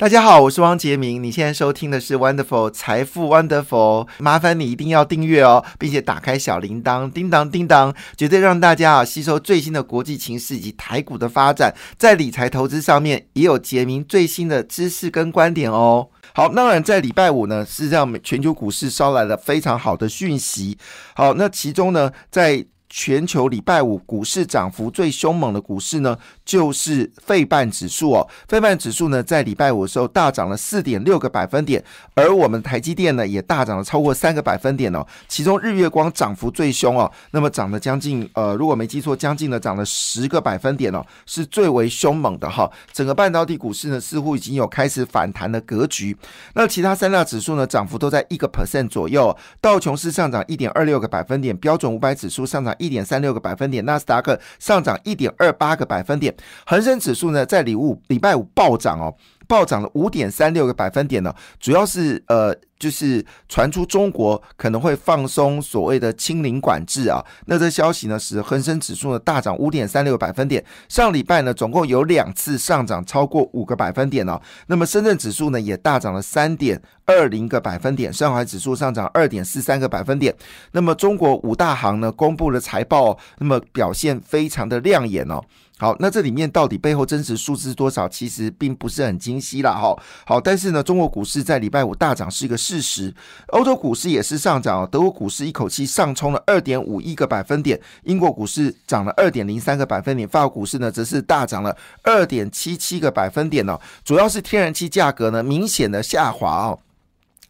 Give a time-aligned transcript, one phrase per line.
[0.00, 1.22] 大家好，我是汪杰明。
[1.22, 16.08] 你现在收听的是 Wonderful 财富 Wonderful，麻烦你一定要订阅哦，并且打开小铃铛，叮当叮当，绝对让大家啊吸收最新的国际情势以及台股的发展，在理财投资上面也有杰明最新的知识跟观点哦。
[16.32, 20.78] 好，当然在礼拜五呢，是让全球股市捎来了非常好的讯息。
[21.14, 28.28] 好，那其中呢，在全球礼拜五股市涨幅最凶猛的股市呢，就是费半指数哦。
[28.48, 31.82] 费半指数呢，在礼拜五的时候大涨了四点六个百分点，
[32.14, 35.06] 而我们台积电呢，也大涨了超过三个百分点哦。
[35.28, 42.68] 其中日月光涨幅最凶哦，那么涨了将近呃，如果没记错，将近呢涨了十个百分点哦，是最为凶猛的哈。
[42.92, 46.16] 整个半导体股市呢，似乎已经有开始反弹的格局。
[46.54, 49.36] 那其他三大指数呢，涨幅都在一个 percent 左右。
[49.60, 52.74] 道琼斯上涨一点二六个百分点，标准五百指数上涨。
[52.80, 56.34] 一点三六个百分点，纳斯达克上涨一点二八个百分点，
[56.66, 59.14] 恒生指数呢在礼物礼拜五暴涨哦，
[59.50, 62.56] 暴涨了五点三六个百分点呢，主要是呃。
[62.80, 70.64] 就是传出中国可能会放松所谓的清零管制啊，那这消息呢使恒生指数呢大涨五点三六个百分点。
[70.88, 74.40] 上礼拜呢总共有两次上涨超过五个百分点哦。
[74.66, 80.34] 那么深圳指数呢也大涨了三点二零个百分点，上海指数上涨二点四三个百分点。
[80.72, 85.44] 那么中国五大行呢公布了财报，那么表现非常的亮眼哦。
[85.80, 89.96] 好，那这里面到底背后真实数字多少，其实并不是很清晰了哈。
[90.26, 93.14] 好，但是呢，中国股市在礼拜五大涨是一个事实，
[93.46, 106.78] 欧洲股市也是上涨，德国股市一口气上冲了二点五一个百分点，英国股市涨了二点零三个百分点，法国股市呢则是大涨了二点七七个百分点哦，主要是天然气价格呢明显的下滑哦，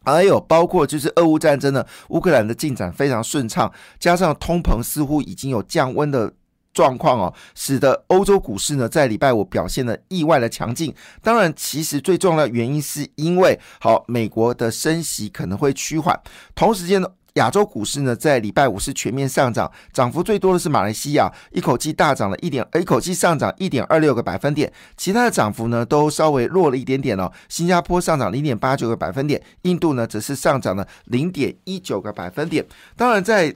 [0.05, 6.33] 还有包括就是俄乌战争呢，乌克兰的进展非常顺畅，加上通膨似乎已经有降温的。
[6.73, 10.95] 状况哦，使得欧洲股市呢在礼拜五表现的意外的强劲。
[11.23, 16.19] 当然，其实最重要的原因是因为好美国的升息可能会趋缓。
[16.55, 24.73] 同时间呢，亚洲股市呢在礼拜五是全面上涨，涨幅最多的是马来西亚，一口气大涨了一点，一口气上涨一点二六个百分点。
[24.97, 27.31] 其他的涨幅呢都稍微弱了一点点哦。
[27.49, 32.65] 新加坡上涨零点八九个百分点，印度呢则是上涨了零点一九个百分点。
[32.97, 33.55] 当然在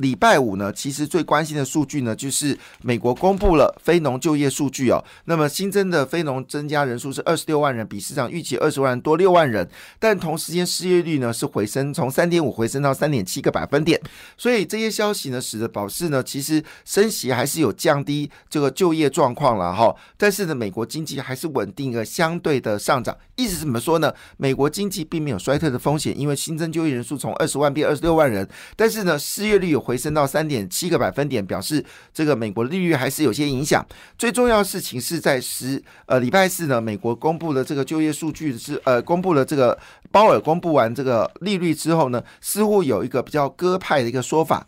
[0.00, 5.04] 礼拜五呢，其实最关心的数据呢，就是美国公布了非农就业数据哦。
[5.26, 9.68] 那么新增的非农增加人数是二十六万人，比市场预期二十万人多六万人。
[9.98, 14.00] 但同时间失业率呢是回升，从三点五回升到三点七个百分点。
[14.38, 19.94] 所以这些消息呢，使得保释呢其实升息还是有降低这个就业状况了哈。
[20.16, 23.14] 但是呢，美国经济还是稳定而相对的上涨。
[23.36, 24.10] 意思怎么说呢？
[24.38, 28.48] 美国经济并没有衰退的风险，因为新增就业人数从二十万变二十六万人。
[28.74, 29.89] 但是呢，失业率有。
[29.90, 31.84] 回升到三点七个百分点，表示
[32.14, 33.84] 这个美国利率还是有些影响。
[34.16, 39.76] 最重要的事情是在十呃礼拜四呢，美国公布了这个就业数据是呃公布了这个
[40.12, 44.64] 鲍尔公布完这个利率之后呢，似乎有一个比较鸽派的一个说法。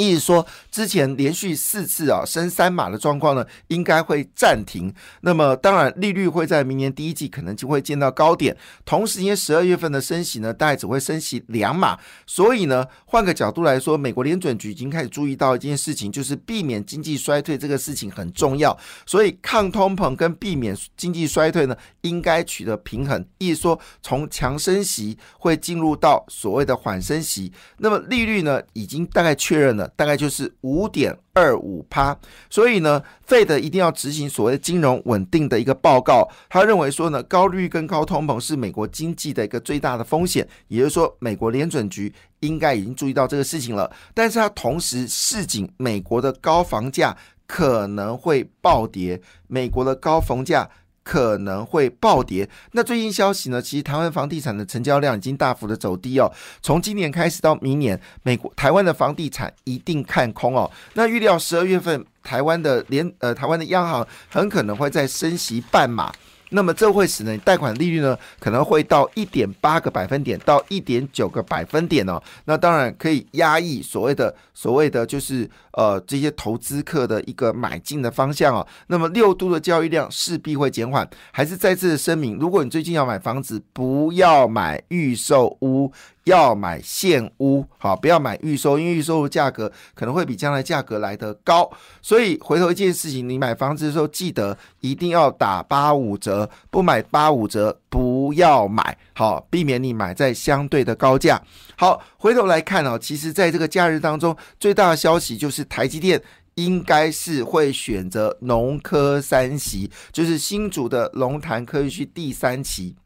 [0.00, 4.92] 意思说，之前连续四次啊升三码的状况呢，应该会暂停。
[5.20, 8.56] 那么，当然利率会在明年第一季可能就会见到高点。
[8.84, 11.98] 同时，因为十二月份的升息呢，大概只会升息两码。
[12.26, 18.76] 所以呢，换个角度来说，美国联准局已经开始注意到一件事情，就是避免经济衰退这个事情很重要。
[19.04, 23.24] 所以，抗通膨跟避免经济衰退呢，应该取得平衡。
[23.38, 27.52] 意思说，从强升息会进入到所谓的缓升息。
[27.78, 29.89] 那么，利率呢，已经大概确认了。
[29.96, 32.16] 大概就是五点二五趴，
[32.48, 36.28] 所以呢，费德一定要执行所谓金融稳定的一个报告。
[36.48, 43.90] 他认为说呢，高利率跟高通膨是美国经济的一个最大的风险，也就是说，美国联准局应该已经注意到这个事情了。
[44.14, 50.68] 但是他同时示警，美国的高房价可能会暴跌，美国的高房价。
[51.10, 52.48] 可能会暴跌。
[52.70, 53.60] 那最近消息呢？
[53.60, 56.32] 其实台湾房地产的成交量已经大幅的走低哦。
[56.62, 60.70] 从今年开始到明年，美国台湾的房地产一定看空哦。
[60.94, 66.12] 那预料十二月份台湾的联呃台湾的央行很可能会在升息半码。
[66.50, 72.22] 那么这会使呢贷款利率呢可能会到一点八个百分点到一点九个百分点哦。
[72.44, 78.66] 那当然可以压抑所谓的所谓的就是呃这些投资客的一个买进的方向哦。
[78.86, 81.08] 那么六度的交易量势必会减缓。
[81.32, 85.90] 还是再次声明，如果你最近要买房子，不要买预售屋。
[86.24, 91.70] 要买现屋，好，不要买预售，因为预售的价格可能会比将来价格来得高。
[92.02, 101.40] 所以回头一件事情，你买房子的时候记得一定要打八五折，不买八五折不要买，好，避免你买在相对的高价。
[101.76, 106.22] 好，回头来看哦，其实在这个假日当中，最大的消息就是台积电。
[106.56, 112.96] 应该是会选择农科三期，就是新竹的龙潭科技区第三期。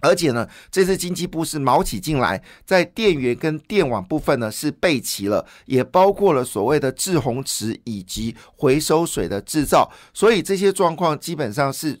[0.00, 12.00] 而且呢，这次经济部是卯起劲来，在电源跟电网部分呢是备齐了，也包括了所谓的制洪池以及回收水的制造，所以这些状况基本上是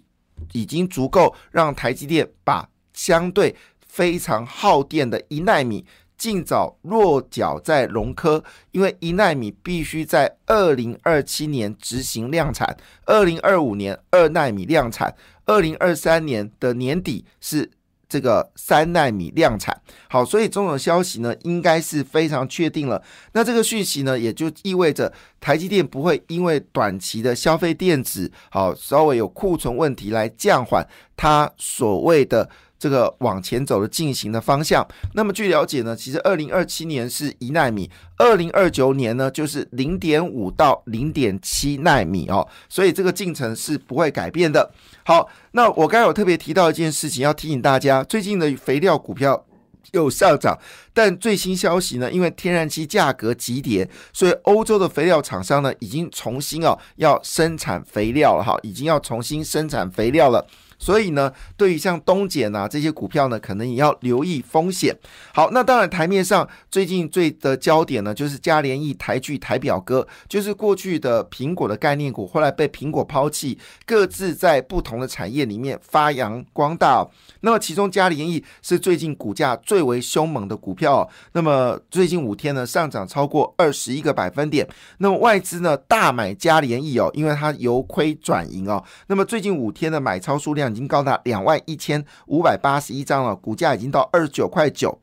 [0.52, 5.84] 已经足够让台积电把相对非常耗电的一纳米
[6.16, 15.12] 尽早落脚在融科，因为一纳米必须在二零二七年执行量产，二零二五年二纳米量产，
[15.46, 17.68] 二零二三年的年底是。
[18.08, 19.78] 这个三纳米量产，
[20.08, 23.02] 好，所以这种消息呢，应该是非常确定了。
[23.32, 32.48] 那这个讯息呢，也就意味着台积电不会因为短期的消费电子好稍微有库存问题来降缓它所谓的。
[32.78, 44.70] 这个往前走的进行的方向，那么据了解呢，其实二零二七年是一纳米，二零二九年呢就是零点五到零点七纳米哦，所以这个进程是不会改变的。
[45.04, 49.44] 好，那我刚有特别提到一件事情，要提醒大家，最近的肥料股票
[49.92, 50.56] 又上涨，
[50.92, 60.46] 但最新消息呢，因为天然气价格急跌，所以欧洲的肥料厂商呢已经重新哦要生产肥料了哈，已经要重新生产肥料了。
[60.78, 64.96] 所以呢，对于像东碱呐这些股票呢，可能也要留意风险。
[65.34, 77.04] 好，那当然台面上最近最的焦点呢，就是嘉联益、台剧、台表哥，就是过去的苹果的概念股，后来被苹果抛弃，各自在不同的产业里面发扬光大。
[77.40, 84.66] 那么其中嘉联益是最近股价最为凶猛的股票，那么最近五天呢上涨超过二十一个百分点。
[84.98, 88.82] 那么外资呢大买嘉联益哦，因为它由亏转盈哦。
[89.08, 90.67] 那么最近五天的买超数量。
[90.70, 94.98] 已经高达两万一千五百八十一张了，股价已经到二十九块九。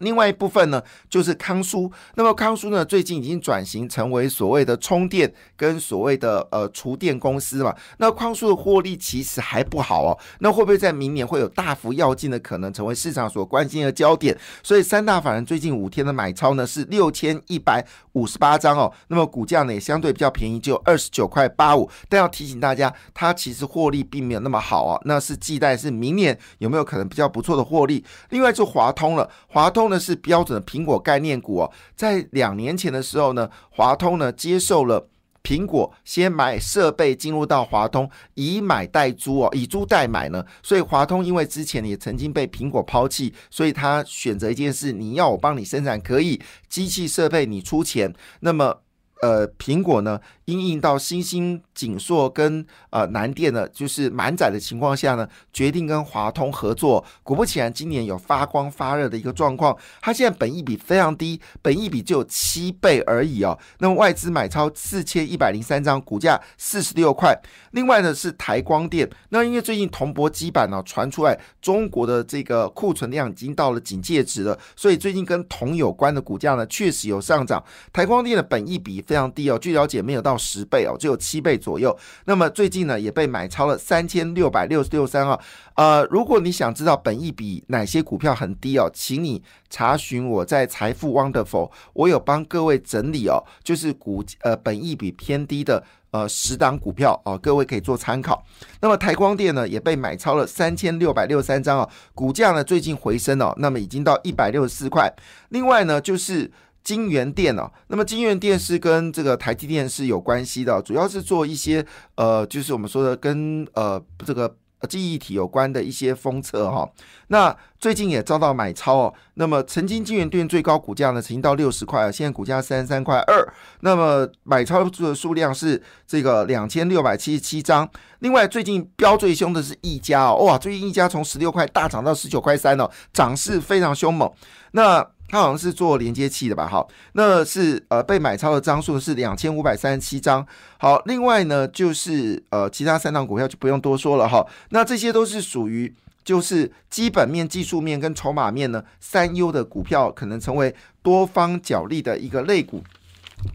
[0.00, 1.90] 另外一部分呢，就是康舒。
[2.14, 7.74] 那么康舒呢，最近已经转型成为所谓的充电跟所谓的呃厨电公司嘛。
[7.98, 10.18] 那康舒的获利其实还不好哦。
[10.40, 14.36] 那会不会在明年会有大幅跃进的可能，成为市场所关心的焦点？
[14.62, 18.90] 所以三大法人最近五天的买超呢是六千一百五十八张哦。
[19.08, 21.90] 那么股价呢也相对比较便宜，只有二十九块八五。
[22.08, 24.98] 但要提醒大家，它其实获利并没有那么好啊。
[25.04, 28.02] 那是期待是明年有没有可能比较不错的获利？
[28.30, 29.89] 另外就华通了，华通。
[29.90, 35.08] 那是标准的苹果概念股哦，在两年前的时候呢，华通呢接受了
[35.42, 48.82] 苹果先买设备进入到华通，以买代租哦，以租代买呢，所以华通因为之前也曾经被苹果抛弃，所以他选择一件事，你要我帮你生产可以，机器设备你出钱，那么
[49.20, 50.20] 呃苹果呢？
[50.46, 57.04] 因应到新兴锦硕跟呃南电呢，就是满载的情况下呢，决定跟华通合作。
[57.22, 59.76] 果不其然，今年有发光发热的一个状况。
[60.00, 63.56] 它现在本益比非常低，本益比就有七倍而已哦。
[63.78, 67.32] 那么外资买超四千一百零三张，股价四十六块。
[67.70, 77.62] 另外呢是台光电，那因为最近铜箔基板呢传出来，中国的这个库存量已经到了警戒值了，所以最近跟铜有关的股价呢确实有上涨。
[77.92, 80.36] 台光电的本益比非常低哦，据了解没有到。
[80.40, 81.94] 十倍哦，只有七倍左右。
[82.24, 85.38] 那么最近呢，也被买超了三千六百六十六三啊。
[85.74, 98.42] 呃，如果你想知道本益比哪些股票很低哦，请你查询我在财富 Wonderful，我有帮各位整理哦，就是股呃本益比偏低的呃十档股票哦，各位可以做参考。
[98.80, 105.14] 那么台光电呢，也被买超了三千六百六十三张哦，股价呢最近回升哦，那么已经到一百六十四块。
[105.50, 106.50] 另外呢，就是。
[106.82, 111.84] 金源电哦，那么金源电是跟这个台积电是有关系的，主要是做一些
[112.16, 114.56] 呃，就是我们说的跟呃这个
[114.88, 116.88] 记忆体有关的一些封测哈。
[117.28, 119.14] 那最近也遭到买超哦。
[119.34, 123.54] 那么曾经金源电最高股价呢，曾经到六十块，现在股价三十三块二。
[123.80, 127.86] 那么买超的数量是这个两千六百七十七张。
[128.20, 134.32] 另外最近飙最凶的是一家哦，哇，最近一家从十六块大涨到十九块三哦，涨势非常凶猛。
[134.72, 136.66] 那它好像是做连接器的吧？
[136.66, 140.44] 好，那是呃被买超的张数是两千五百三十七张。
[140.76, 144.44] 好，另外呢就是呃其他三档股票就不用多说了哈。
[144.70, 145.94] 那这些都是属于
[146.24, 152.82] 就是基本面、技术面跟筹码面呢三优的股票，可能成为多方角力的一个类股。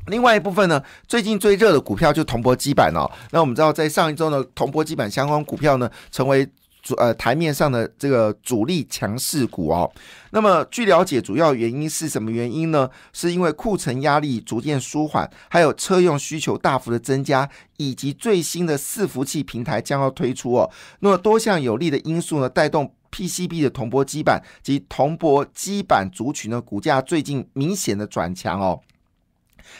[0.08, 3.06] 另外一部分呢，最近最热的股票就铜箔基板哦。
[3.32, 6.48] 那我们知道在上一周呢，铜箔基板相关股票呢成为。
[6.86, 9.92] 主呃台面上的这个主力强势股哦，
[10.30, 12.88] 那么据了解，主要原因是什么原因呢？
[13.12, 20.70] 是因为库存压力逐渐舒缓，还有车用需求大幅的增加，以及最新的伺服器平台将要推出哦。
[21.00, 28.80] 那么多项有利的因素呢，带动 PCB 的铜箔基板及铜箔基板族群的股价最近明显的转强哦。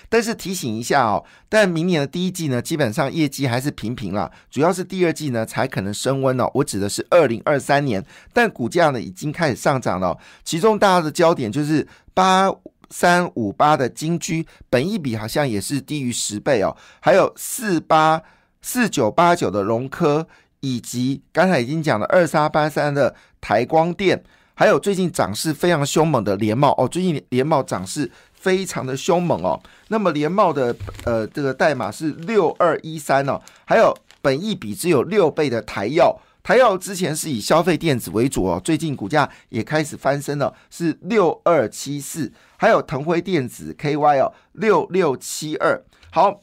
[0.10, 6.50] 但是提醒一下哦，但明年的第一季呢，基本上业绩还是平平了，主要是第二季呢才可能升温哦。
[6.54, 10.18] 我指的是二零二三年，但股价呢已经开始上涨了。
[10.44, 12.50] 其中大家的焦点就是八
[12.90, 16.76] 三五八的金居，本一比好像也是低于十倍哦。
[17.00, 18.22] 还有四八
[18.62, 20.28] 四九八九的融科，
[20.60, 24.24] 以及刚才已经讲了二三八三的台光电，
[24.54, 28.12] 还有最近涨势非常凶猛的联茂哦，最近联茂涨势。
[28.46, 45.84] 非常的凶猛哦，那么联茂的呃这个代码是六二一三哦，还有本益比只有六倍的台药，台药之前是以消费电子为主哦，最近股价也开始翻身了，是六二七四，还有腾辉电子 KY 哦六六七二。
[46.12, 46.40] 好，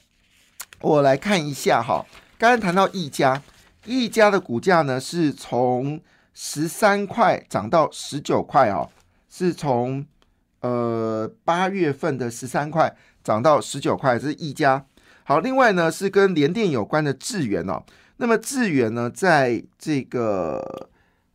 [0.80, 2.04] 我来看一下哈，
[2.36, 3.40] 刚刚谈到一家，
[3.86, 6.00] 一家的股价呢是从
[6.34, 8.90] 十三块涨到十九块哦，
[9.30, 10.04] 是从。
[10.62, 14.86] 呃，八月份的十三块涨到十九块，这是一家。
[15.24, 17.82] 好，另外呢是跟联电有关的智源哦。
[18.18, 20.88] 那么智源呢，在这个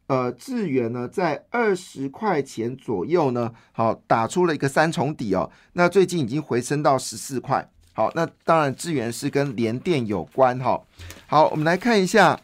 [0.07, 5.51] 呃智源呢，在二十块钱左右呢，好打出了一个三重底哦。
[5.73, 7.69] 那最近已经回升到十四块。
[7.91, 10.81] 好，那当然智源是跟联电有关哈。
[11.25, 12.39] 好，我们来看一下，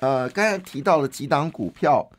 [0.00, 2.10] 呃，刚才提到了几档股票。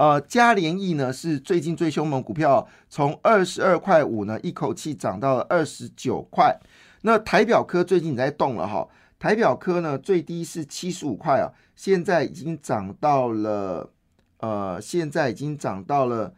[0.00, 6.58] 呃，嘉联益呢是最近最凶猛股票，从二十二块五呢一口气涨到了二十九块。
[7.02, 8.88] 那台表科最近也在动了哈，
[9.18, 13.90] 台表科呢最低是七十五块啊，现在已经涨到了
[14.38, 16.32] 呃，现在已经涨到了，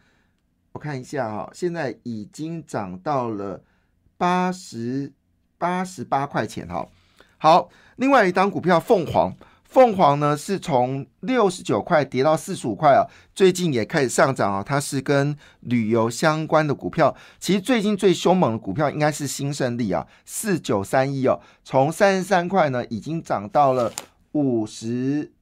[0.72, 3.62] 我看一下哈，现在已经涨到了
[4.16, 5.12] 八十
[5.56, 6.88] 八十八块钱哈。
[7.38, 9.32] 好，另外一张股票凤凰。
[9.72, 14.62] 凤凰呢是从六十九块跌到四十五块啊，最近也开始上涨啊。
[14.62, 23.90] 它是跟旅游相关的股票，其实最近最凶猛的股票应该是新胜利啊，四九三一哦，从三十三块呢已经涨到了
[24.32, 25.32] 五十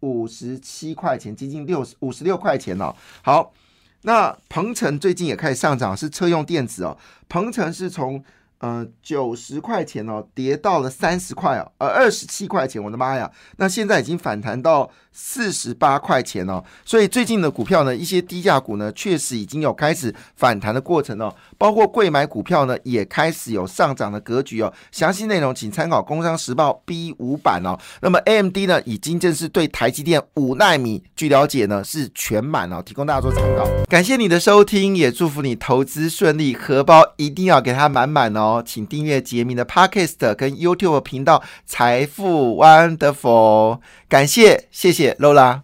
[0.00, 2.94] 五十七块钱，接近六十五十六块钱了。
[3.22, 3.54] 好，
[4.02, 8.22] 那鹏程最近也开始上涨，是车用电子哦，鹏程是从。
[8.58, 13.30] 呃，九十块钱哦，跌到了三十块哦，呃，二十七块钱，我的妈呀！
[13.56, 24.72] 那现在已经反弹到四十八块钱哦，所以最近的股票呢，一些低价股呢，确实已经有开始反弹的过程哦，包括贵买股票呢，也开始有上涨的格局哦。
[24.92, 27.76] 详细内容请参考《工商时报》B 五版哦。
[28.00, 33.68] 那么 AMD 呢，已经正式对台积电五纳米，据了解呢，是全满哦，提供大家做参考。
[33.88, 38.62] 感谢你的收听，也祝福你投资顺利，荷包一定要给它满满哦。
[38.64, 45.62] 请订阅杰明的 Podcast 跟 YouTube 频道《财富 Wonderful》，感谢，谢谢露拉。